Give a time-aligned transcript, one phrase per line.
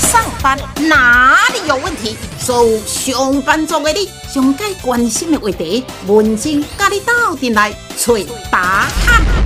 [0.00, 2.16] 上班哪里有问题？
[2.38, 8.14] 所有上班族的你，上该关心的话题，文静跟你斗阵来找
[8.50, 9.39] 答案。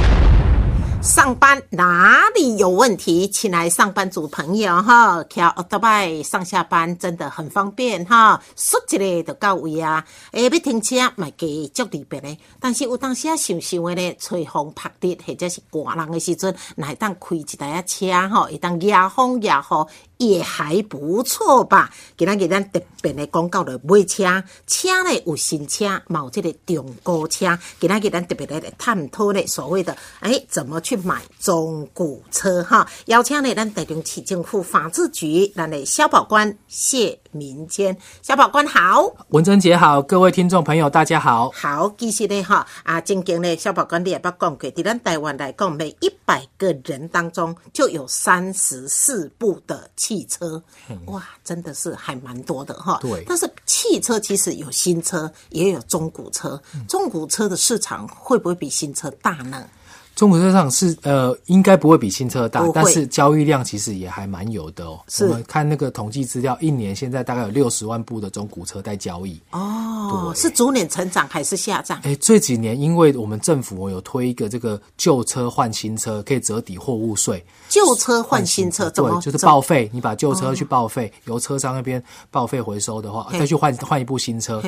[1.05, 3.29] 上班哪里有问题？
[3.29, 10.03] 亲爱上班族朋友哈，开奥特拜上下班真的很方便哈，说一个就到位啊。
[10.33, 19.87] 诶，要停车嘛加足特别的，但是有当时啊想想的咧，吹风拍日或者是寒人的时阵，来当开一台车哈，会当压风压雨。
[20.19, 21.93] 也还不错吧。
[22.17, 27.59] 今仔日咱特别的广告了买车，车呢有新车，冇这个中古车。
[27.81, 32.87] 今仔日咱特别来探讨呢所谓的哎，怎么去买中古车哈？
[33.07, 37.97] 邀请呢咱台中市政府法制局咱的消保官谢民间。
[38.23, 41.51] 小宝官好，文珍姐好，各位听众朋友大家好。
[41.51, 49.91] 好，其实呢哈啊，正经呢小宝官你也捌讲过，伫咱台湾来讲，每一百个人当中就有三十四部的。
[49.97, 50.63] 汽车，
[51.07, 52.99] 哇，真的是还蛮多的哈。
[53.01, 56.61] 对，但是汽车其实有新车，也有中古车。
[56.87, 59.67] 中古车的市场会不会比新车大呢？
[60.15, 65.01] 中古车上是呃，应该不会比新车大，但是交易量其实也还蛮有的哦。
[65.21, 69.41] 我们看那个统计资料，一年现在大概有六十万部的中古车在交易。
[69.51, 71.99] 哦，是逐年成长还是下降？
[72.05, 84.63] 哎，这几年因为我们政府有推一个这个旧车换新车可以折抵货物税，旧车换新车，对，就是报废，你把旧车去报废，由车商那边报废回收的话，再去换换一部新车，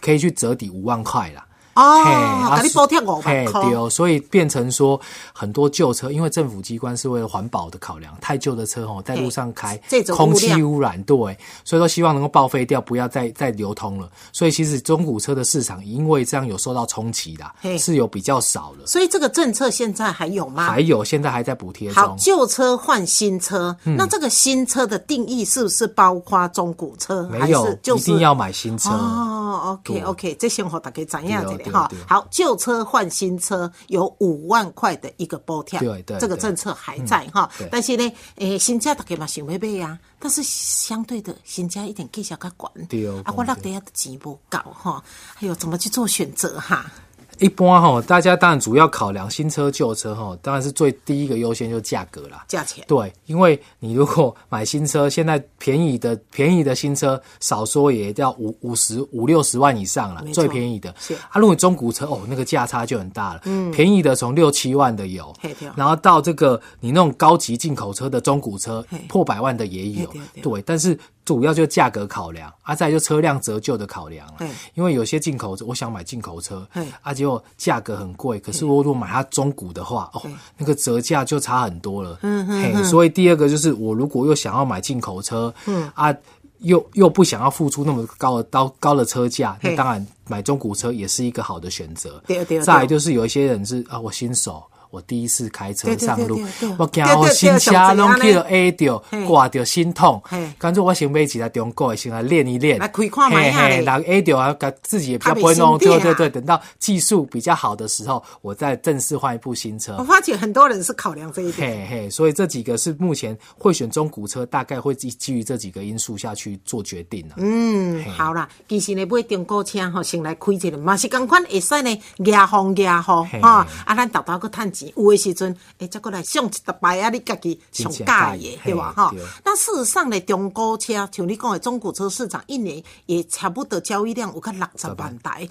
[0.00, 1.44] 可以去折抵五万块啦。
[1.76, 3.62] 哦，给你补贴五百块。
[3.90, 5.00] 所以变成说
[5.32, 9.80] 很多旧车，因为政府机关是为了环保的考量，太旧的车哦，在路上开，
[10.14, 11.16] 空气污染，对，
[11.64, 14.08] 所以说希望能够报废掉，不要再再流通了。
[14.32, 18.86] 所以其实中古车的市场，因为这样有受到冲击的，是有比较少了。
[18.86, 20.66] 所以这个政策现在还有吗？
[20.66, 22.02] 还有，现在还在补贴中。
[22.02, 27.28] 好，旧车换新车，那这个新车的定义是不是包括中古车？
[27.30, 29.78] 没有，一定要买新车哦。
[29.84, 31.65] OK OK，这些我大概怎样子？
[31.70, 37.50] 哈，好，旧车换新车有五万块的一个补贴，对对，这个政策还在哈。
[37.70, 43.22] 但是呢，诶，新车大家嘛想要买呀，但是相对的新车一点技巧较管，对哦。
[43.24, 45.02] 啊，我落地下的钱不够哈，
[45.40, 46.90] 哎呦怎么去做选择哈？
[47.38, 52.44] 一般哈，大家当然主要考量新车旧车哈，当然是最第一个优先就是价格啦。
[52.48, 60.94] 价钱对，因为你如果买新车，现在便宜的便宜的新车少说也要五五十五六十万以上了，最便宜的。
[60.98, 63.42] 是啊，如果中古车哦，那个价差就很大了。
[63.44, 65.34] 嗯，便宜的从六七万的有，
[65.74, 70.10] 然后到这个你那种高级进口车的中古车，破百万的也有。
[70.42, 70.98] 对，但是。
[71.26, 74.48] 主要就价格考量，啊，再就车辆折旧的考量了。
[74.74, 76.66] 因为有些进口车，我想买进口车，
[77.02, 78.38] 啊，结果价格很贵。
[78.38, 80.22] 可是我如果买它中古的话，哦，
[80.56, 82.18] 那个折价就差很多了。
[82.22, 82.84] 嗯嗯。
[82.84, 86.14] 所以第二个就是，我如果又想要买进口车，嗯啊，
[86.60, 92.22] 又又不想要付出那么高的高高的车价，那当然买中古车也是一个好的选择。
[92.24, 92.60] 对对。
[92.60, 94.62] 再就是有一些人是啊，我新手。
[94.90, 96.40] 我第一次开车上路，
[96.78, 100.22] 我惊我新车拢去了 A 掉挂掉心痛，
[100.58, 103.82] 干脆我先买几台中古的，先来练一练，来开看买下嘞。
[103.82, 106.30] 然后 A 掉啊，自己也比较不会弄，对对对。
[106.30, 109.96] 等到技术比较好的时候，我再正式换一部新车。
[109.98, 112.10] 我发觉很多人是考量这一点，嘿嘿。
[112.10, 117.34] 所以这几个是目前会选中古车，大概会基基于这几个因素下去做决定了。
[117.38, 124.92] 嗯，好啦，其实呢买中古车吼，先来开一个嘛是共款会使呢，压风压雨哈，啊，咱豆豆去趁钱。
[124.96, 128.92] 有的时阵，哎，再过来上一个摆啊，你家己上价的，对吧？
[128.92, 129.14] 哈，
[129.44, 135.48] 那事实上咧，中古车像你讲的中古车市场，一年也差不多交易量，有个六十万台，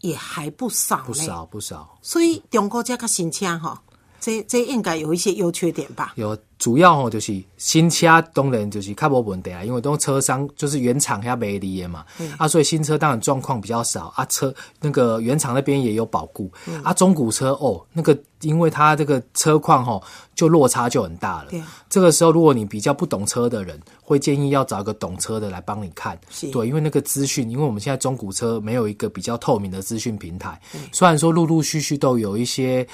[0.00, 1.98] 也还不少不少不少。
[2.00, 3.76] 所以中古车甲新车吼，
[4.20, 6.12] 这这应该有一些优缺点吧？
[6.16, 6.38] 有。
[6.58, 12.04] 主要吼就是新车当然就是较无问题啊，因为都车商就是原厂遐卖的嘛，
[12.36, 16.50] 啊，所以新车当然状况比较少啊，车那个原厂那边也有保固。
[16.82, 20.02] 啊，中古车哦，那个因为它这个车况吼
[20.34, 21.50] 就落差就很大了，
[21.88, 26.18] 这个时候如果你比较不懂车的人，会建议要找一个懂车的来帮你看，
[26.52, 30.60] 对，因为那个资讯，因为我们现在中古车没有一个比较透明的资讯平台，
[30.92, 32.84] 虽然说陆陆续续都有一些。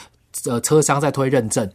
[0.47, 1.69] 呃，车商在推认证，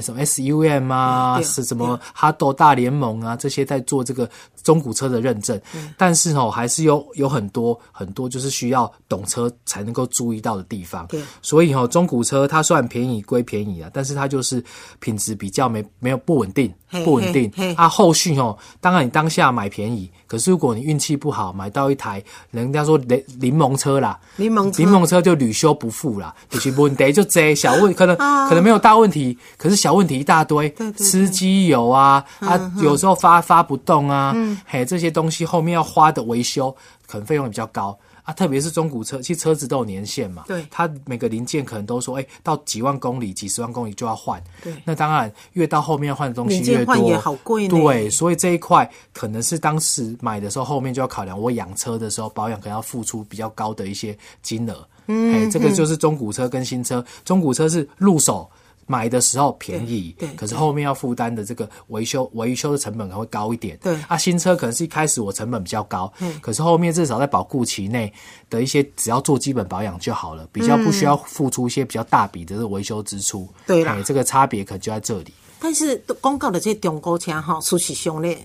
[0.00, 4.28] 什么 SUM 啊，是什么哈斗大联盟啊，这些在做这个
[4.66, 5.58] 中古车的认证，
[5.96, 11.06] 但是哦，还是有有很多很多就是需要懂车才能够注意到的地方。
[11.06, 14.62] 对，所以哦，中古车它虽然便宜归便宜啊，但是它就是
[14.98, 16.74] 品质比较没没有不稳定，
[17.04, 17.48] 不稳定。
[17.76, 22.20] 啊，后续哦，当然你当下买便宜，可是如果你运气不好，买到一台
[22.50, 36.74] 人家说柠柠檬车啦，柠檬柠檬车就屡修不复啦，就是问题就这小问可能可能没有大问题，可是小问题一大堆，吃机油啊啊，有时候发发不动啊，嘿，这些东西后面要花的维修
[37.06, 37.98] 可能费用也比较高。
[38.22, 40.42] 啊，特别是中古车，其实车子都有年限嘛。
[40.48, 40.66] 对。
[40.68, 44.42] 它每个零件可能都说，哎，到几万公里、几十万公里就要换。
[44.64, 44.74] 对。
[44.84, 46.96] 那当然，越到后面换的东西越多。
[46.96, 47.78] 也好贵呢。
[47.78, 54.88] 对，所以这一块可能是当时买的时候，后面就要考量，我养车的时候保养可能要付出比较高的一些金额。
[55.06, 55.32] 嗯。
[55.32, 58.50] 哎，这个就是中古车跟新车，中古车是入手。
[58.86, 63.98] 买的时候便宜，对，可是后面要负担的这个维修维修的成本可能会高一点，对。
[64.08, 68.12] 啊，新车可能是一开始我成本比较高，嗯，可是后面至少在保固期内
[68.48, 75.34] 的一些只要做基本保养就好了，比较不需要付出一些比较大笔的维修支出，对啦，这个差别可能就在这里。
[75.58, 78.38] 但是公告的这些中古车哈，出起凶烈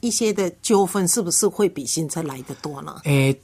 [0.00, 3.00] 一些的纠纷，是不是会比新车来的多呢？
[3.04, 3.34] 诶。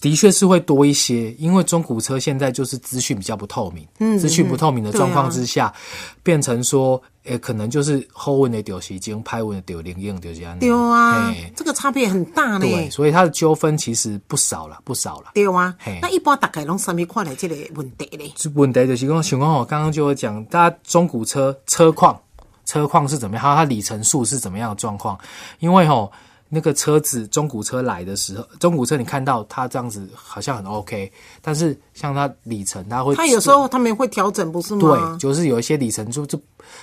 [0.00, 5.72] 的确是会多一些，因为中古车现在就是资讯比较不透明，资讯不透明的状况之下，
[6.22, 10.58] 变成说，诶，可能就是后问的丢洗精，拍问的丢零硬丢这样。
[10.58, 12.60] 丢啊，这个差别很大呢。
[12.60, 15.32] 对，所以它的纠纷其实不少了，不少了。
[15.34, 18.34] 丢啊，那一般大概拢什么看来这个问题呢？
[18.54, 22.16] 问题就是讲，情况我刚刚就有讲，大家中古车车况，
[22.64, 25.18] 车况是怎么样，还有它里程数是怎么样的状况，
[25.58, 26.12] 因为吼。
[26.54, 31.10] 那个车子中古车来的时候，中古车你看到它这样子好像很 OK，
[31.40, 34.80] 但是像它里程，它会它有时候他们会调整，不是吗？
[34.80, 36.38] 对，就是有一些里程就就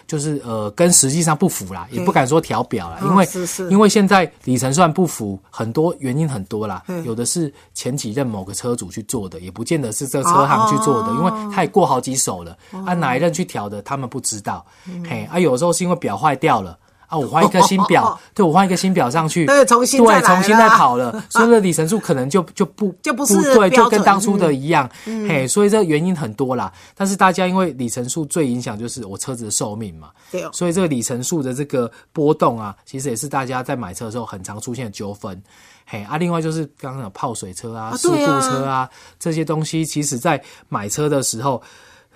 [0.07, 3.27] 就是呃跟实际上不符啦，也不敢说调表啦，因为
[3.69, 12.57] 因为现在里程算不符，很多原因很多啦，有的是前几任某个车主去做的，也不见得是这车行去做的，因为他也过好几手了，
[12.88, 14.66] 啊哪一任去调的他们不知道，
[15.07, 16.75] 嘿啊有时候是因为表坏掉了。
[17.09, 26.71] 啊，我换一个新表， 对我换一个新表上去，对，重新对，重新再跑了， 所以这里程数可能就就不就不是对，就跟当初的一样，嘿，所以这原因很多啦。
[26.95, 35.41] 但是大家因为里程数最影响就是我车子的寿命嘛，对，所以这个里程数的这个波动啊，其实也是大家在买车的时候很常出现的纠纷，
[35.88, 38.88] 嘿啊，另外就是刚刚有泡水车啊、事故车啊
[39.19, 41.59] 这些东西，其实在买车的时候。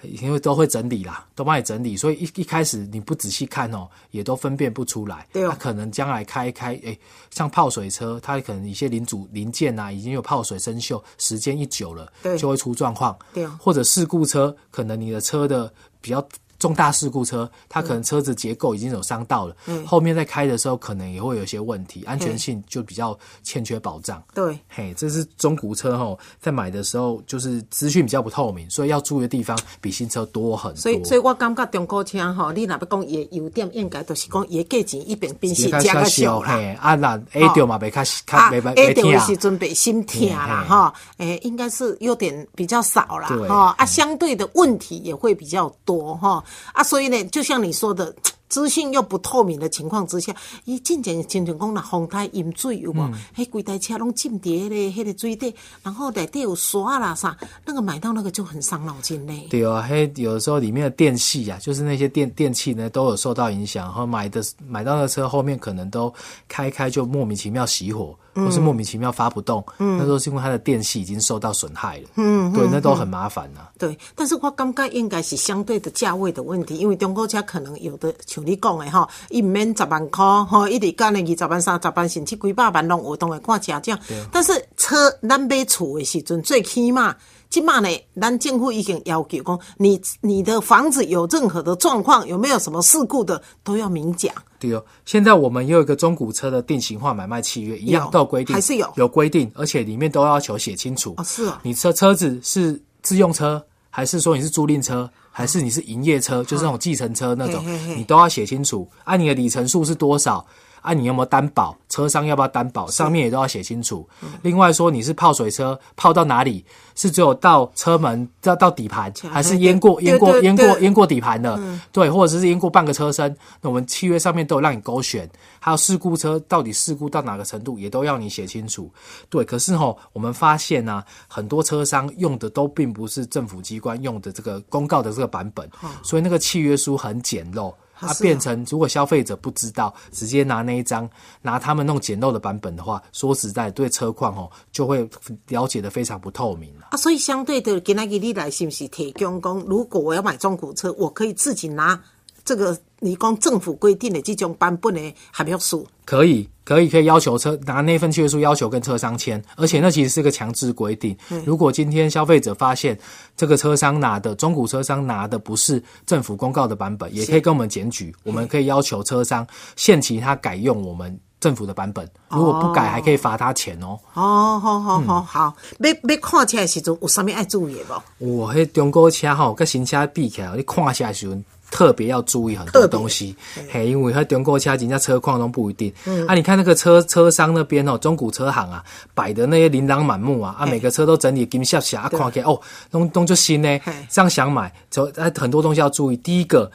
[0.03, 5.27] 因为都会整理啦，都帮你整理，所以一一开始你不仔细看哦，也都分辨不出来。
[5.31, 6.97] 对可能将来开一开，哎，
[7.31, 13.17] 像泡水车，它可能一些零组零件啊，已经有泡水生锈，时间一久了，就会出状况。
[13.33, 16.25] 对或者事故车，可能你的车的比较。
[16.63, 19.53] 重大事故车，它可能车子结构已经有伤到了，
[19.85, 24.23] 后面在开的时候可能也会有一些问题，安全性就比较欠缺保障。
[24.33, 30.79] 对，嘿，这是中古车吼，在买的时候就是资讯比较不透明，所以要注意的地方比新车多很多。
[30.79, 36.53] 所以，所以我感觉中古车哈，你若要讲也优点，应该都是讲也价钱一边变是加较少啦。
[36.79, 46.41] 啊，那 A 掉嘛，别开开别别 A 掉是准备心疼啦哈，诶，应该是优点比较少啦哈，啊，相对的问题也会比较多哈。
[46.73, 48.13] 啊，所以呢，就像你说的，
[48.49, 50.35] 资讯又不透明的情况之下，
[50.65, 53.11] 伊渐渐亲像讲啦风台淹水有无？
[53.35, 57.35] 迄规台车拢浸伫咧，迄个水底，然后内底有沙啦啥，
[57.65, 59.47] 那个买到那个就很伤脑筋嘞。
[59.49, 66.13] 对啊，嘿，有的时候里面的电器啊，就是那些电电器呢，都有受到影响，然后买的买到的车后面可能都
[66.47, 68.15] 开开就莫名其妙熄火。
[68.33, 72.03] 或是莫名其妙发不动，嗯那都是因为它的电器已经受到损害了。
[72.15, 73.61] 嗯，对，那都很麻烦呐。
[73.77, 83.99] 对，但是我感觉应该是相对的价位的问题，因为中国车可能有的像你讲的哈，一免十万块哈，一直干了二十万、三十万，甚至几百万拢活动的看车这样。
[84.31, 87.15] 但是车咱买厝的时阵，最起码。
[87.53, 87.87] 起码呢，
[88.19, 94.33] 咱政府已经要求讲，你你的房子有任何的状况，有没有什么事故的，都要明讲。
[94.57, 101.13] 对哦，现在我们也有一个中古车的定型化买卖契约，一样都有规定，还是有有规定，而且里面都要求写清楚。
[101.17, 107.63] 哦，是啊，你车车子是自用车，还是说你是租赁车，还是你是营业车，就是那种计程车那种，
[107.95, 108.89] 你都要写清楚。
[109.03, 110.43] 啊，你的里程数是多少？
[110.83, 111.75] 啊，你有没有担保？
[111.87, 112.87] 车商要不要担保？
[112.87, 114.07] 上面也都要写清楚。
[114.41, 116.63] 另外说，你是泡水车，泡到哪里？
[116.95, 121.59] 是只有到车门到到底盘，还是淹过淹过淹过淹过底盘的？
[121.91, 123.35] 对，或者是淹过半个车身？
[123.61, 125.29] 那我们契约上面都有让你勾选。
[125.59, 128.91] 还有事故车到底事故到哪个程度，也都要你写清楚。
[129.29, 135.69] 对，可是吼，我们发现呢，很多车商用的都并不是政府机关用的这个公告的这个版本，
[136.03, 137.73] 所以那个契约书很简陋。
[137.99, 141.09] 啊，变成如果消费者不知道，直接拿那一张
[141.41, 145.07] 拿他们弄简陋的版本的话，说实在，对车况哦就会
[145.47, 146.97] 了解的非常不透明啊。
[146.97, 149.61] 所以相对的，给那个你来是不是提供工？
[149.61, 152.01] 如果我要买中古车，我可以自己拿
[152.45, 152.77] 这个。
[152.99, 161.13] 你讲政府规定的这种版本的合约书，可以，可以，可以要求车拿那份契约书，要求跟车商签，而且那其实是个强制规定。
[161.43, 162.97] 如果今天消费者发现
[163.35, 169.45] 这个车商拿的中古车商拿的不是政府公告的版本，也可以跟我们检举，我们可以要求车商
[169.75, 173.99] 限期他改用我们政府的版本，如果不改，还可以罚他钱哦。
[174.13, 177.83] 哦，好好好好，要要看车的时阵有啥物爱注意的
[178.17, 178.37] 不？
[178.37, 181.43] 哇，迄中古车吼，跟新车比起来，你看下时阵。
[181.73, 183.35] 特别要注意很多东西，
[183.71, 185.91] 嘿，因为它中国车人家车况都不一定。
[186.05, 188.83] 嗯啊，你看那个车车商那边哦，中古车行啊，
[189.15, 192.61] 摆的那些琳琅满目啊，啊，每个车都整理金闪闪，啊，看起来哦，
[192.91, 193.79] 东东就新呢。
[194.07, 196.17] 这样想买，就啊，很多东西要注意。
[196.17, 196.71] 第一个，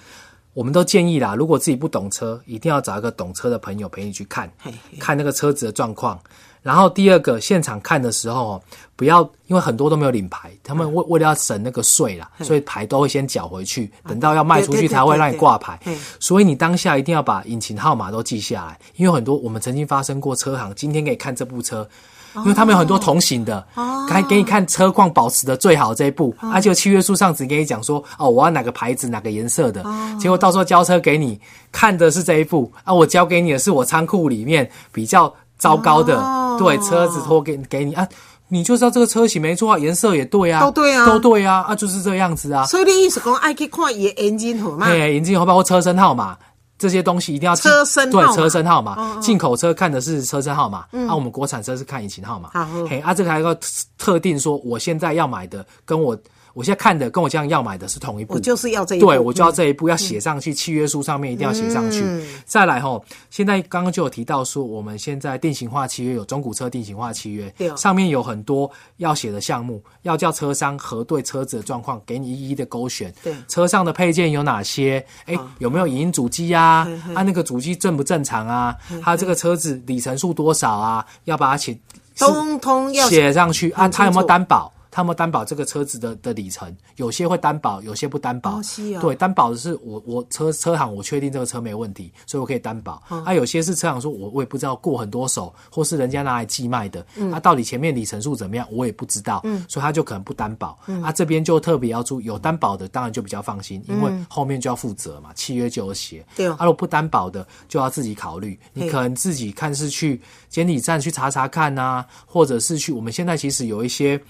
[0.52, 4.50] 我们都建议啦，如果自己不懂车，一定要找一个懂车的朋友陪你去看，
[4.98, 6.18] 看那个车子的状况。
[6.68, 8.62] 然后第二个，现场看的时候，
[8.94, 15.80] 不要因为很多都没有领牌，他们为为了要省那个税啦，所以牌都会先缴回去，等到要卖出去才会让你挂牌。
[16.20, 21.88] 所以你当下一定要把引擎号码都记下来，因为很多我们曾经发生过车行今天可以看这部车，
[22.36, 23.66] 因为他们有很多同行的，
[24.06, 29.82] 该给你看车况保持的最好这一部，而且契约书上只给你讲说哦，我要哪个牌子哪个颜色的，
[30.20, 31.40] 结果到时候交车给你
[31.72, 35.34] 看的是这一部啊，我交给你的是我仓库里面比较。
[35.58, 36.16] 糟糕的，
[36.58, 38.08] 对车子托给给你啊，
[38.48, 42.64] 你就知道这个车型没错啊，颜色也对啊，都对啊，都对啊，啊就是这样子啊。
[42.64, 46.36] 所以你意思讲爱去看也眼睛号码，对，眼睛号包括车身号码
[46.78, 52.50] 这些东西一定要车身对车身号码，进口车看的是车身号码，啊我们国产车是看引擎号码。
[52.88, 53.54] 嘿，啊这个还要
[53.98, 56.16] 特定说我现在要买的跟我。
[56.58, 62.04] 我现在看的跟我这样要买的是同一部，我就是要这一部，对我就要这一部要写上去，契约书上面一定要写上去。
[62.46, 73.14] 再来吼，现在刚刚就有提到说，我们现在定型化契约有中古车定型化契约，上面有很多要写的项目，要叫车商核对车子的状况，给你一一的勾选。
[73.22, 75.06] 对，车上的配件有哪些？
[75.26, 76.88] 哎，有没有影音主机啊？
[77.14, 78.76] 啊，那个主机正不正常啊？
[79.00, 81.06] 它这个车子里程数多少啊？
[81.22, 81.78] 要把它写，
[82.18, 83.88] 通通要写上去啊？
[83.88, 84.72] 它有没有担保？
[84.98, 88.60] 他们担保这个车子的的里程，有些会担保，有些不担保。
[89.00, 93.00] 对，担保的是我我车车行，我确定这个车没问题，所以我可以担保。
[93.06, 100.76] 啊，有些是车行说，我我也不知道过很多手，或是人家拿来寄卖的，啊，到底前面里程数怎么样，我也不知道，所以他就可能不担保。
[101.00, 106.26] 啊，这边就特别要注意，有担保的当然就比较放心，因为后面就要负责嘛，契约就有写。
[106.34, 114.20] 对，啊，如果不担保的，就要自己考虑，你可能自己看是去监理站去查查看呐，或者是去我们现在其实有一些。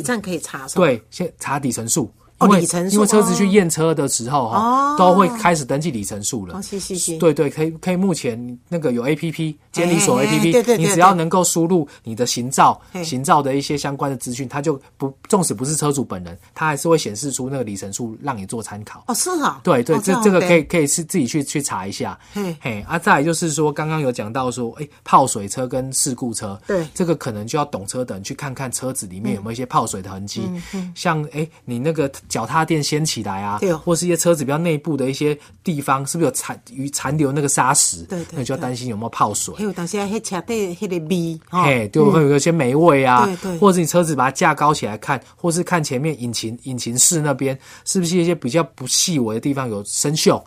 [0.00, 2.10] 底站可以查，对，先查底层数。
[2.40, 6.56] 因为因为车子去验车的时候哈，都会开始登记里程数了。
[6.58, 7.16] 哦，是是是。
[7.18, 8.00] 对对，可以可以。
[8.00, 19.04] 目前那个有 A P P 监理所 A P P，你只要能够输入你的行照、行照的一些相关的资讯，它就不，纵使不是车主本人，它还是会显示出那个里程数让你做参考。
[19.06, 19.60] 哦，是啊。
[19.62, 22.18] 对对，这这个可以可以是自己去去查一下。
[22.32, 30.50] 嘿嘿，啊，再就是说，刚刚有讲到说，哎，泡水车跟事故车，对，这个可能就要懂车的人去看看车子里面有没有一些泡水的痕迹。
[30.94, 33.04] 像哎，你那个脚踏垫掀。
[33.10, 38.02] 起来啊，对或是一些车子比较内部的一些地方，是不是有残余残留那个砂石？
[38.04, 39.52] 对，那就要担心有没有泡水。
[39.56, 43.24] 还有担心那车底那个味，嘿，对会有一些霉味啊。
[43.24, 50.40] 对对，或者你车子把它架高起来看，或是看前面引擎引擎室那边，是不是一些比较不细微的地方有生锈？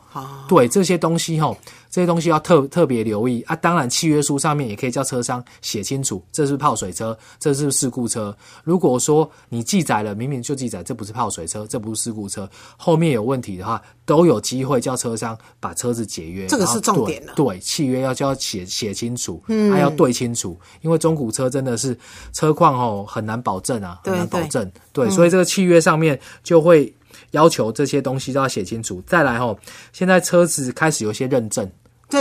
[0.48, 1.54] 对，这些东西哈。
[1.94, 3.56] 这些东西要特特别留意啊！
[3.56, 8.36] 当然，契约书上面也可以叫车商写清楚，这是泡水车，这是事故车。
[8.64, 16.48] 如果说你记载了，明明就记载这不是泡水车，这不是事故车，后面有问题的话，都有机会叫车商把车子解约。
[16.48, 17.34] 这个是重点了。
[17.36, 19.40] 对，契约要叫写写清楚，
[19.72, 21.96] 还要对清楚，因为中古车真的是
[22.32, 24.68] 车况哦很难保证啊，很难保证。
[24.92, 26.92] 对，所以这个契约上面就会
[27.34, 29.00] 要求这些东西都要写清楚。
[29.06, 29.56] 再来哦，
[29.92, 31.72] 现在车子开始有一些认证。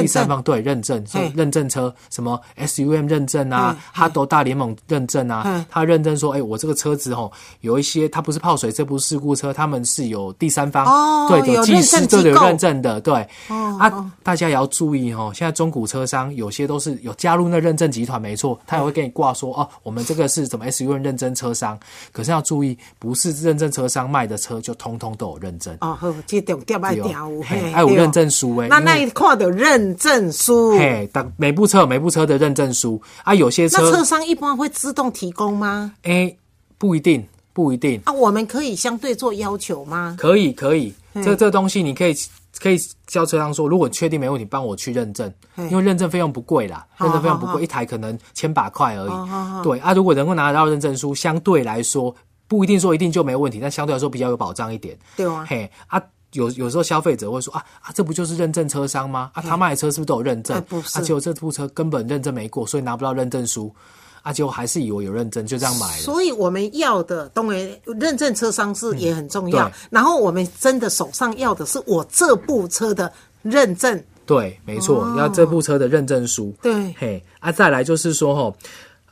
[0.00, 7.30] 第三方对认证，所以认证车什么 SUM 认证啊，哈都大联盟认证啊，他认证说，哎，我这个车子哦，
[7.60, 10.86] 有一些它不是泡水车，不是事故车，他们是有第三方，
[11.28, 13.14] 对，有技师都有认证的，对，
[13.48, 21.78] 啊，大家也要注意哦，现在中古车商有些都是有加入那认证集团，没错，他也会给你挂说，哦，我们这个是什么 SUM 认证车商，
[22.12, 25.76] 可是要注意，不是认证车商卖的车就通通都有认证。
[25.80, 29.81] 哦，好，这重点爱调，还有认证书哎，那那一看到认。
[29.82, 33.00] 认证书，嘿，当每部车有每部车的认证书。
[33.24, 35.92] 啊，有些车那车商一般会自动提供吗？
[36.02, 36.34] 哎，
[36.78, 38.00] 不一定，不一定。
[38.04, 40.16] 啊，我们可以相对做要求吗？
[40.18, 42.14] 可以，可以，这这东西你可以
[42.60, 45.32] 可以叫车商说，如果确定没问题，帮我去认证，
[45.68, 49.62] 因为认证费用不贵啦，认证费用不贵，一台可能千把块而已。
[49.64, 52.14] 对啊，如果能够拿得到认证书，相对来说
[52.46, 54.96] 不一定说一定就没问题，但相对来说比较有保障一点。
[55.16, 56.00] 对啊，嘿啊，
[56.32, 59.30] 有有时候消费者会说啊啊，这不就是认证车商吗？
[59.34, 60.60] 啊，他卖的车是不是都有认证？
[60.68, 63.74] 不是，而且我这部车根本认证没过，所以拿不到认证书。
[64.22, 66.02] 啊，就还是以为有认证，就这样买了。
[66.02, 69.68] 所以我们要的，当然认证车商是也很重要。
[69.90, 73.12] 然后我们真的手上要的是我这部车的
[73.42, 74.00] 认证。
[74.24, 76.54] 对，没错，要这部车的认证书。
[76.62, 78.56] 对，嘿，啊，再来就是说哈，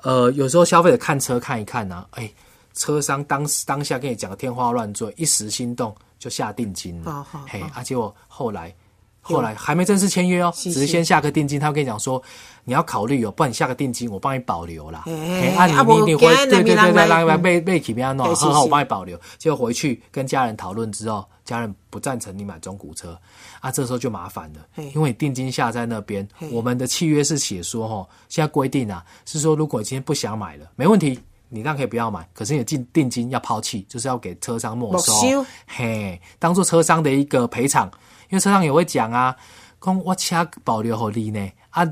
[0.03, 2.33] 呃，有时候消费者看车看一看呢，哎，
[2.75, 7.27] 车商当当下跟你讲天花乱坠，一时心动就下定金了。
[7.49, 8.73] 嘿，啊，结果后来。
[9.23, 11.61] 后来还没正式签约哦，只是先下个定金。
[11.61, 12.21] 他跟你讲说，
[12.65, 15.05] 你要考虑哦，不然你下个定金，我帮你保留啦。
[15.07, 19.21] 哎，啊，你你你会对对对对，让被被起边弄，好好我帮你保留。
[19.37, 23.17] 结果回去跟家人讨论之后，家人不赞成你买中古车，
[23.61, 37.90] 啊，这时候就麻烦了，因为定金下在那边，我们的契约是写说哦，现在规定啊，是说如果今天不想买了，没问题，你当然可以不要买，可是你定定金要抛弃，就是要给车商没收，嘿，当做车商的一个赔偿。
[38.30, 39.37] 因为车商也会讲啊，
[39.80, 41.85] 讲我车保留好利呢啊，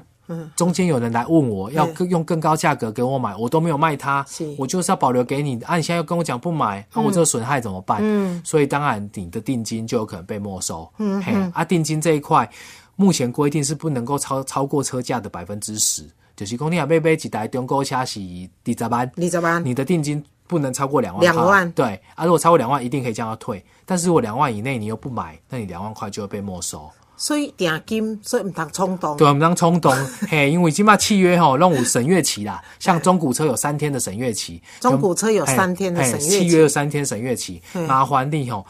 [0.55, 4.25] 中间有人来问我要用更高价格给我买，我都没有卖他，
[4.57, 5.77] 我就是要保留给你啊。
[5.77, 7.99] 你现在又跟我讲不买，那我这个损害怎么办？
[8.01, 10.89] 嗯，所以当然你的定金就有可能被没收。
[10.99, 12.49] 嗯，嘿，啊，定金这一块
[12.95, 16.09] 目前规定是不能够超超过车价的百分之十，
[16.39, 21.21] 就是讲你啊，买买一台中国车是二十万，二十万，你的定金不能超过两万。
[21.21, 23.61] 两万，对啊，如果超过两万，一定可以将它退。
[23.85, 26.89] 但是如果两万以内你又不买，那你两万块就会被没收。
[27.17, 29.17] 所以定金，所以唔当冲动。
[29.17, 29.93] 对，唔当冲动。
[30.31, 32.63] 嘿，因为起码契约吼，弄有审阅期啦。
[32.79, 34.63] 像中古车有三天的审阅期。
[34.79, 36.29] 中古车有三天的审阅期。
[36.29, 37.61] 契约有三天审阅期。
[37.89, 38.65] 麻烦你吼，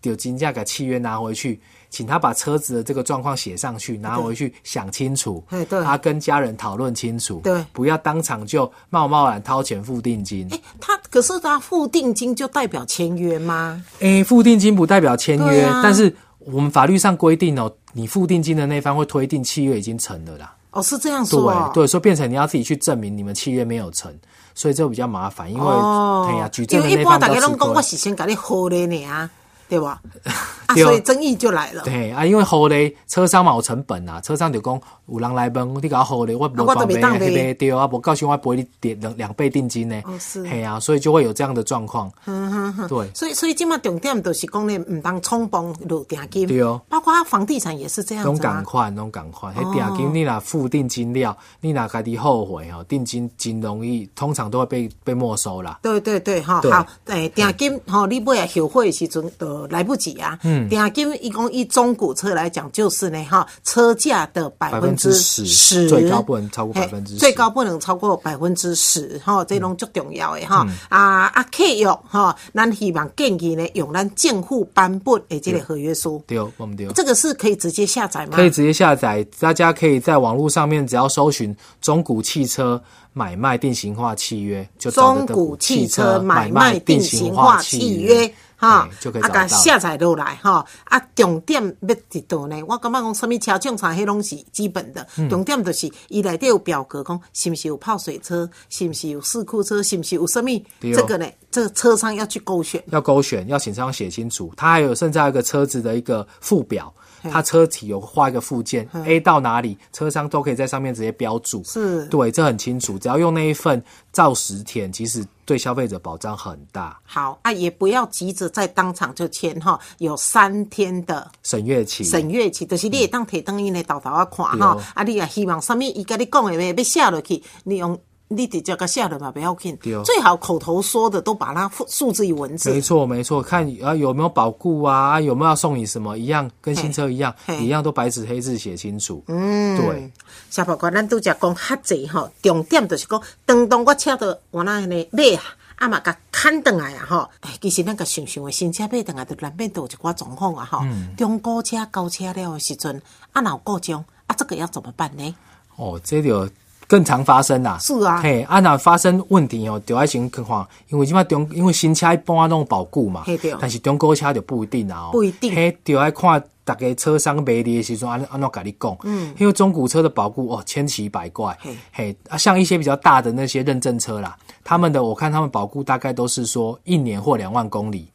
[0.00, 5.44] 就金价给契约拿回去，请他把车子的这个状况写上去，拿回去想清楚。
[5.50, 5.84] 对。
[5.84, 7.40] 他跟家人讨论清楚。
[7.44, 7.62] 对。
[7.72, 10.48] 不要当场就贸贸然掏钱付定金。
[10.50, 13.84] 哎，他可是他付定金就代表签约吗？
[14.00, 16.16] 哎，付定金不代表签约，但是。
[16.46, 20.50] 我们法律上规定哦，你付定金的那方会推定契约已经成了啦。
[20.70, 24.10] 哦，是这样说对，对，所以变成你要自己去证明你们契约没有成，
[24.54, 29.30] 所以这比较麻烦，因为哎呀，举证的那方比较吃我是先给你好的呢啊。
[29.70, 30.02] 对吧？
[30.66, 31.82] 啊，所以争议就来了。
[31.84, 40.00] 对啊，因为好嘞，车商嘛有成本啊，车商就讲有人来问，你搞好嘞，我我都没当的，对啊，我告诉我赔你点两两倍定金呢。
[40.04, 40.42] 哦，是。
[40.44, 42.10] 嘿啊，所以就会有这样的状况。
[42.26, 42.88] 嗯哼哼。
[42.88, 43.10] 对。
[43.14, 46.46] 所以所以今嘛重点就是讲呢，唔当冲动落定金。
[46.46, 46.80] 对哦。
[46.88, 48.32] 包括房地产也是这样子啊。
[48.32, 49.52] 拢赶快，拢赶快。
[49.52, 55.78] 嘿，定金你若付定金了，你若家己后悔哦，定金真容易，通常都会被被没收啦。
[55.82, 59.28] 对对对，哈好，诶，定金吼，你买后悔的时阵
[59.60, 60.38] 都来不及啊。
[60.42, 70.66] 嗯，定金一共以中古车来讲，就是呢哈，车价的百分之十，最高不能超过百分之，最高不能超过百分之十哈，这种最重要的哈。
[70.88, 78.32] 啊啊，客用哈，咱希望建议呢用咱政府颁布的这个合约书，对，我们对，这个是可以直接下载吗？
[78.36, 82.80] 可以直接下载，大家可以在网络上面只要搜寻中古汽车
[83.12, 88.32] 买卖定型化契约，就中古汽车买卖定型化契约。
[88.60, 88.86] 哈，
[89.22, 92.62] 啊，甲下载落来哈，啊，重点要伫倒呢？
[92.68, 95.06] 我感觉讲，什么车种啥，迄拢是基本的。
[95.30, 100.50] 重点就是，伊内底有表格，讲是毋是有泡水车，是毋是有四库车，是毋是有什么？
[100.80, 104.52] 这个呢，这个车商要去勾选，要勾选，要请车商写清楚。
[104.54, 106.92] 他还有甚至一个车子的一个附表。
[107.30, 111.62] 它车体有画一个附件，A 到哪里，车商都可以在上面直接标注。
[111.64, 112.98] 是，对，这很清楚。
[112.98, 116.96] 只要用那一份照实填，其实对消费者保障很大。
[117.04, 122.04] 好啊，也不要急着在当场就签哈，有三天的审阅期。
[122.04, 128.00] 审阅期就是你也当提灯伊来倒倒啊看哈，啊，你也希望上面伊甲你讲的话要写落去，你用。
[128.32, 129.76] 你直接个下了嘛，不要紧。
[130.04, 132.70] 最好口头说的都把它数字与文字。
[132.70, 139.20] 没错，没错，看啊有没有保固啊，有没有要送你什么，一样跟新车一样，一样都白纸黑字写清楚。
[139.26, 140.12] 嗯，对。
[140.48, 145.42] 小宝哥，咱都只讲较济吼，重点就是讲，当当我车到我那呢买啊，
[145.74, 147.28] 啊嘛甲砍倒来啊吼。
[147.40, 150.84] 哎，其实咱个想想的新车买倒来，都难免都有一寡状况啊吼。
[151.16, 155.34] 中古车交车了的时阵，啊有故障，啊这个要怎么办呢？
[155.74, 156.48] 哦，这个。
[156.90, 163.22] 更常发生啦，是啊，嘿，啊那发生问题哦，就爱先看看，因为即马中，因为新车一般那种保固嘛，
[163.60, 178.08] 但是中古车就不一定啦，不一定，嘿，就爱看大家车商卖的时阵安安怎甲你讲，嗯，因为中古车的保固哦千奇百怪，嘿，嘿，啊像一些比较大的那些认证车啦，他们的我看他们保固大概都是说一年或两万公里。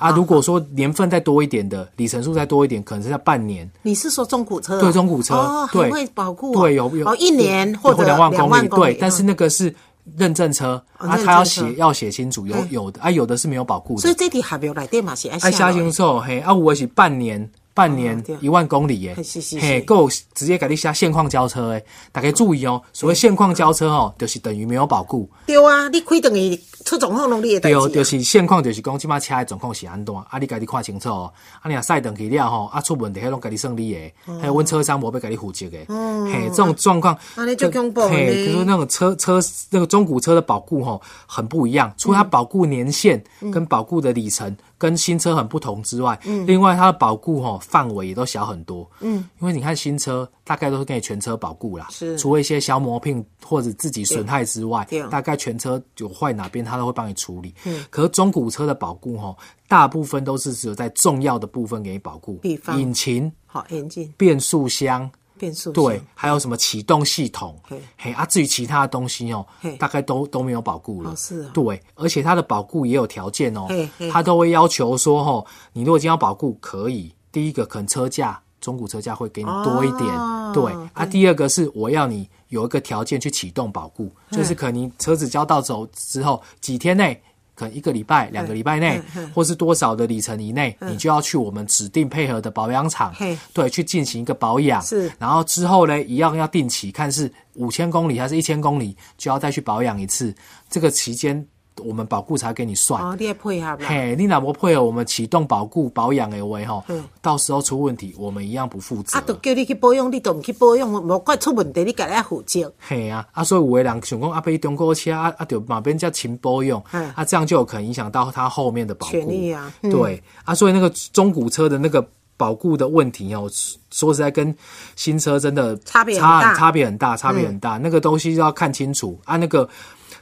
[0.00, 3.68] 啊，如果说年份再多一点的，里程数再多一点，可能是在半年。
[3.82, 4.80] 你是说中古车？
[4.80, 6.52] 对，中古车对，会保固。
[6.54, 8.68] 对，有有哦，一年或者两万公里。
[8.68, 9.74] 对，但是那个是
[10.16, 14.00] 认证车，啊，他要写要写清楚，有有的啊，有的是没有保固的。
[14.00, 15.14] 所以这题还没有来电嘛？
[15.14, 17.50] 写哎，下清楚嘿，啊，我是半年。
[17.76, 19.16] 半年一万公里耶，
[19.60, 21.84] 嘿，够直接给你下现况交车诶。
[22.12, 25.28] 大家注意哦，所谓现况交车哦，就是等于没有保固。
[25.44, 31.32] 对啊，你开等于出状况拢你会代对，就是现况就是讲即马车的状况是安怎，啊，你家己看清楚哦。
[31.60, 35.86] 啊，你若赛等去了吼，啊，出问题迄拢家己算你诶，还有阮车商无要家己负责诶。
[35.88, 37.16] 嘿，这种状况，
[37.56, 37.70] 就
[38.08, 41.92] 嘿，就是那种车车那个中古车的保固吼，很不一样。
[41.96, 44.54] 除了它保固年限跟保固的里程。
[44.76, 59.36] 跟新车很不同之外，嗯，另外它的保固哈范围也都小很多，嗯，因为你看新车大概都是给你全车保固啦，是，除了一些消磨品或者自己损害之外，大概全车有坏哪边它都会帮你处理，嗯，可是中古车的保固哈，
[59.68, 65.10] 大部分都是只有在重要的部分给你保固，比方引擎，好，引擎，变速箱。
[65.36, 67.60] 变速对，还有什么启动系统？
[67.98, 69.44] 嘿，啊，至于其他的东西哦，
[69.80, 71.14] 大概都都没有保固了。
[71.16, 73.66] 是，对，而且它的保固也有条件哦，
[74.12, 80.08] 它都会要求说，哦，你如果今天要保固，可以，第一个可能车价，中古车价会给你多一点，
[80.54, 87.20] 对，啊，第二个是我要你有一个条件去启动保固，就是可能车子交到手之后几天内。
[87.56, 89.00] 可能一个礼拜、两个礼拜内，
[89.32, 93.14] 或是多少的里程以内，你就要去我们指定配合的保养厂，
[93.52, 94.82] 对，去进行一个保养。
[94.82, 100.34] 是，然后之后呢，一样要定期，看是五千公里还是一千公里，就要再去保养一次。
[100.68, 101.46] 这个期间。
[101.82, 106.82] 我们保固才给你算，哦，你也配合嘿，你哪不配合我们启动保固保养的位哈？
[107.20, 109.18] 到时候出问题，我们一样不负责。
[109.18, 112.72] 啊，都叫你去保养，你都唔去保养，无怪出问题，你家己要负责。
[112.78, 116.80] 嘿啊，啊，所以有的人想讲啊，被中国车啊 啊，就马边叫勤保养，
[117.14, 119.52] 啊，这样就有可能影响到他后面的保固。
[119.52, 122.06] 啊，对啊，所以那个中古车的那个
[122.36, 123.50] 保固的问题哦，
[123.90, 124.54] 说实在跟
[124.94, 127.78] 新车真的差别差差别很大，差别很大。
[127.78, 129.68] 那个东西要看清楚啊，那个。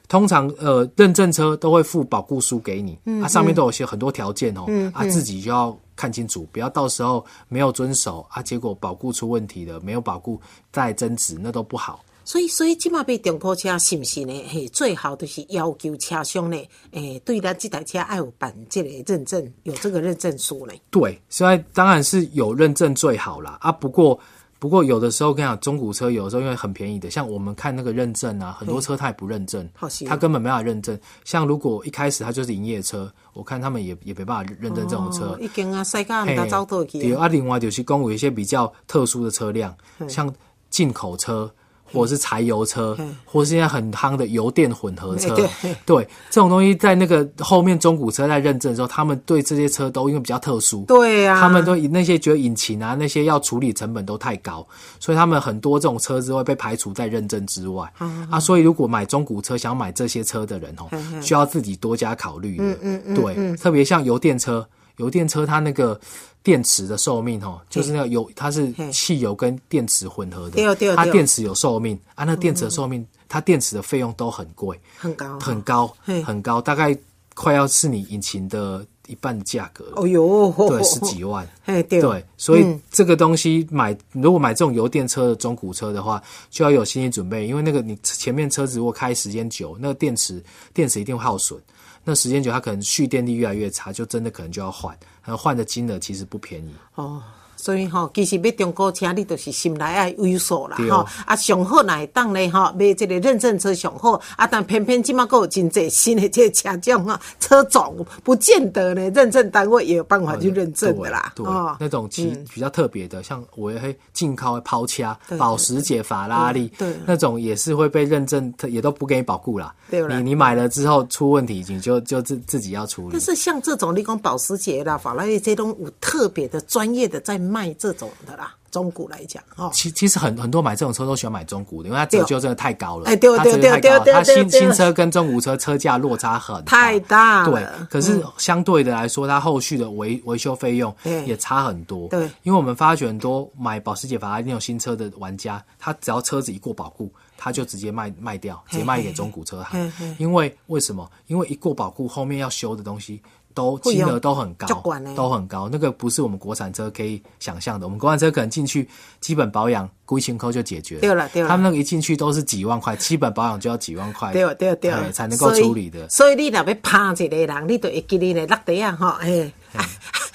[0.08, 10.38] 通常呃，认证车都会附保固书给你，它上面都有些很多条件哦，啊，自己就要看清楚，不要到时候没有遵守啊，结果保固出问题了，没有保固
[10.70, 12.04] 再增值，那都不好。
[12.24, 14.44] 所以，所以今码被中古车是不是呢？
[14.48, 16.56] 嘿，最好都是要求车商呢，
[16.90, 20.72] 诶，对咱这台车爱有办这个认证，有这个认证书呢。
[20.90, 23.56] 对，现在当然是有认证最好啦。
[23.60, 23.72] 啊。
[23.72, 24.18] 不过。
[24.62, 29.68] 不过有的时候跟你讲，中古车有的时候因为很便宜的，像我们看那个认证啊，很多车它也不认证，
[30.06, 30.96] 它根本没法认证。
[31.24, 35.36] 像如果一开始它就是营业车，我看他们也也没办法认证这种车。
[35.40, 37.00] 已经啊，世界大走倒去。
[37.00, 40.32] 对啊，另外就是公有一些比较特殊的车辆，像
[40.70, 41.52] 进口车。
[41.92, 45.36] 或是柴油车，或是现在很夯的油电混合车，
[45.84, 46.08] 对。
[46.30, 54.66] 这种东西，在那个后面中古车在认证的时候，他们对这些车都因为比较特殊，对啊，他们都那些觉得引擎啊那些要处理成本都太高，
[54.98, 57.92] 所以他们很多这种车子会被排除在认证之外
[58.30, 58.40] 啊。
[58.40, 60.88] 所以如果买中古车想买这些车的人哦，
[61.20, 66.00] 需要自己多加考虑的，对，特别像油电车，油电车它那个。
[66.44, 72.24] 电池的寿命哦，就是那个油，它是汽油跟电池混合的，它电池有寿命啊。
[72.24, 76.98] 那电池的寿命，它电池的费用都很贵，很高，很高，很高，大概
[77.36, 79.92] 快要是你引擎的一半价格。
[79.94, 81.48] 哦哟，对，十几万。
[81.64, 90.42] 对，所以这个东西买，如果买这种油电车的中古车的话，就要有心理准备，因为那个你前面车子如果开时间久，那个电池
[90.74, 91.56] 电池一定会耗损。
[92.04, 96.74] 那时间久，它可能蓄电力越来越差，就真的可能就要换，然后换的金额其实不便宜。
[96.94, 97.22] 哦。
[97.62, 101.06] 所以吼，其实买中古车，你就是心内爱猥琐啦吼。
[101.24, 104.20] 啊，上好来当咧吼，买这个认证车上好。
[104.34, 111.32] 啊，但偏偏即马个有真济新的这车种啊，车种不见得呢，认证单位也有办法去认证的啦。
[111.36, 111.46] 对，
[111.78, 119.72] 那种其比较特别的，像我会进口抛车保时捷、法拉利，对，那种也是会被认证，也都不给你保固啦。
[119.88, 123.10] 对你你买了之后出问题，你就就自自己要处理。
[123.12, 127.40] 但是像这种你讲保时捷啦、法拉利这种有特别的专业的在。
[127.52, 128.54] 卖这种的啦。
[128.70, 133.04] 中古来讲，哦，其其实很很多买这种车都喜欢买中古的，因为它折旧真的太高了。
[133.04, 137.44] 哎，对对对对对，它新新车跟中古车车价落差很太大。
[137.44, 140.94] 对，可是相对的来说，它后续的维维修费用
[141.26, 142.08] 也差很多。
[142.08, 149.92] 对，因为我们发觉很多买保时捷、法拉利那种新车的玩家，他只要车子一过保固，他就直接卖卖掉，直接卖给中古车行。
[150.16, 151.06] 因为为什么？
[151.26, 153.20] 因为一过保固，后面要修的东西。
[153.54, 154.66] 都金额都很高，
[155.14, 155.68] 都很高。
[155.70, 157.86] 那个不是我们国产车可以想象的。
[157.86, 158.88] 我们国产车可能进去
[159.20, 161.00] 基本保养，归千扣就解决了。
[161.00, 161.48] 对了，对了。
[161.48, 166.08] 他们那个一进去都是几万块，基本保养就要几万块，对对对，才能够处理的。
[166.08, 169.52] 所以你若要拍一个人，你都会给你的落地啊，哈，哎，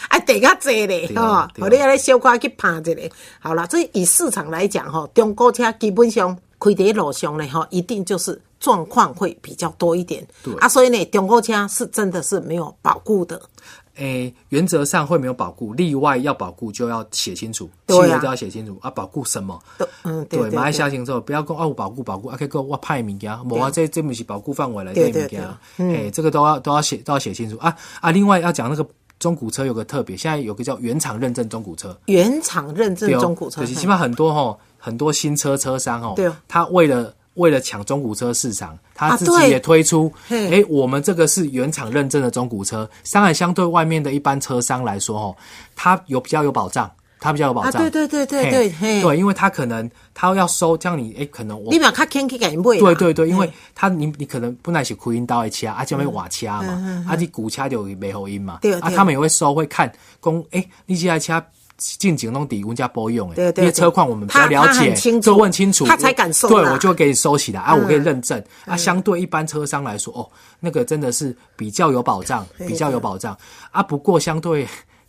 [0.10, 3.10] 哎， 地较济咧，哈，和你来小可去拍一个。
[3.40, 8.42] 好了，这以市场来讲，哈，中国车基本上开在路上呢，哈，一定就是。
[8.60, 10.54] 状况会比较多一点，对。
[10.56, 13.41] 啊，所以呢，中国车是真的是没有保固的。
[13.96, 19.60] 诶，原则上会没有保固，例外要保固就要写清楚，契约都要写清楚啊，保固什么？
[20.04, 25.43] 嗯，对，马来西亚行之后不要讲啊，我保固保固，啊，可以讲我派物件，无啊，这这不是保固范围来的物件，
[25.78, 27.58] 诶，这个都要都要写都要写清楚。
[27.58, 28.12] 啊啊！
[28.12, 36.15] 另外要讲那个中古车有个特别，现在有个叫原厂认证中古车，原厂认证中古车，起码很多哈，很多新车车商哦，
[36.48, 37.12] 他为了。
[37.38, 40.12] 为了抢中古车市场，他自己也推出。
[40.30, 45.36] 哎，我们这个是原厂认证的中古车，当然相对外面的一般车商来说，哦，
[45.76, 47.82] 它有比较有保障，它比较有保障。
[47.82, 52.78] 对对对对对，对，因为他可能他要收，这样你哎，可能我你把他牵去给人买。
[52.80, 61.43] 对对对，因为他你你可能不耐是扩音刀的车，啊，就会瓦车嘛，啊，你古车就没喉音嘛，啊，他们也会收，会看公哎，你这台车。
[61.78, 66.50] 进景弄底，温家波用哎，因为车况我们比较了解，就问清楚，他才敢收。
[66.50, 68.76] 对，我就会给你收起来啊，我可以认证啊。
[68.76, 70.28] 相对一般车商来说，哦，
[70.60, 73.38] 那个真的是比较有保障，比较有保障
[73.72, 73.82] 啊。
[73.84, 74.68] 不过相对。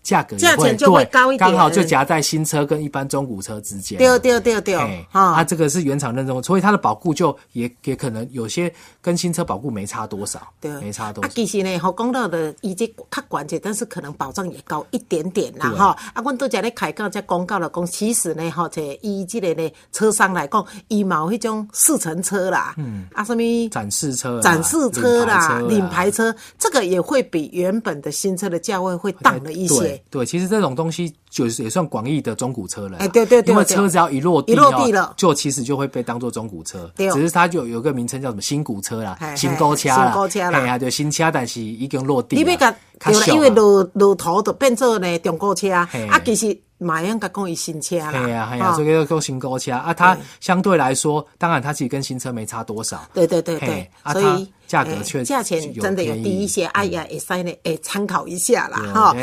[0.09, 3.99] 价格价钱就会高一点，刚好就夹在新车跟一般中古车之间。
[3.99, 4.75] 对对对对，
[5.12, 11.29] 啊，它这个是原厂认证，所以它的保固就也也可能有些跟新车保固没差多少，对，没差多少。
[11.29, 15.97] 啊，其实呢，好公道的以及较关键，但是可能保障也高一点点啦，哈。
[16.14, 23.68] 啊，阮都在咧开讲，在公告了讲，其实呢，哈，这以这个呢车商来讲，伊毛迄种试乘车啦，嗯，啊，什么？
[23.68, 29.97] 展示车、展示车啦、领牌车，这个也会比原本的新车的价位会淡了一些。
[30.11, 32.98] 对，其实这种东西就是也算广义的中古车了。
[32.98, 36.90] 哎，对对对，因为车只要一落地，一落地了，就其实就会被当做中古车。
[36.96, 42.37] 只是它就有个名称叫什么新古车啦，新高车啦，哎呀，对新车，但是已经落地。
[42.37, 42.74] 你别个，
[43.28, 45.88] 因为路路途就变做呢中古车啊，
[46.24, 46.58] 其实。
[46.80, 49.92] 马样甲讲伊新车啦，系啊系啊，所以叫新高车啊。
[49.92, 53.04] 它相对来说，当然它其实跟新车没差多少。
[53.12, 56.66] 对对对对，所以价格确价钱真的有低一些。
[56.66, 59.16] 哎呀，会使呢，哎参考一下啦，哈。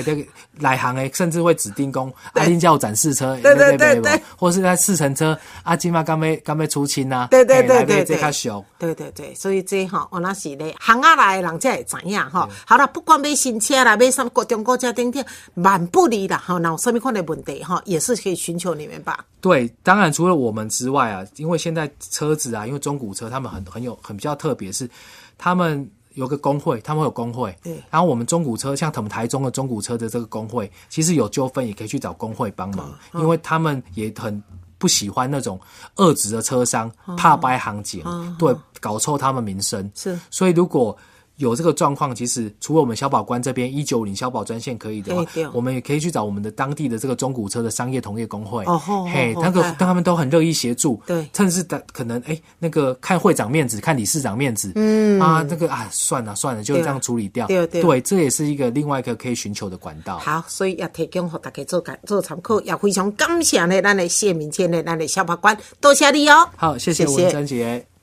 [0.59, 8.65] 来行诶，甚至会指定工阿丁叫展示车，对对对对，或是在试乘车，阿金嘛刚没刚没出清呐，对对对对对，较俗。
[8.79, 12.49] 对对对，所以这哈，我那是咧行下来人才会知影哈。
[12.65, 15.23] 好了，不管买新车啦，买什么国中国车等等，
[15.55, 18.15] 万不离啦，哈，那有什么款的问题哈，也是。
[18.25, 19.23] 可以寻求你们吧？
[19.39, 24.89] 对，当然除了我们之外啊，因为现在车子啊，因为中古车他们很很有很比较特别，是
[25.37, 27.55] 他们有个工会，他们有工会。
[27.61, 27.81] 对。
[27.89, 34.41] 然后我们中古车，像他们台中的中古车的这个工会，其实有纠纷也可以去找工会帮忙，因为他们也很
[34.77, 35.59] 不喜欢那种
[35.95, 38.03] 恶质的车商，怕掰行情，
[38.37, 39.89] 对，搞臭他们名声。
[39.93, 40.17] 是。
[40.29, 40.95] 所以如果
[41.37, 48.63] 有这个状况，其实除了我们消保官这边一九零消保专线可以的话，我们也可以去找我们的当地的这个中古车的商业同业工会。
[48.65, 48.79] 哦
[49.11, 51.01] 嘿，那个他们都很乐意协助。
[51.05, 54.71] 对，甚至的可能哎，那个看会长面子，看理事长面子。
[54.75, 57.47] 嗯啊，那个啊，算了算了，就这样处理掉。
[57.47, 60.17] 对对，这也是一个另外一个可以寻求的管道。
[60.19, 66.47] 好，所以要提供给大家做做参考，也非常感谢呢，咱的谢明谦呢，咱的消保官，多谢你哦。
[66.55, 67.94] 好，谢谢文珍姐。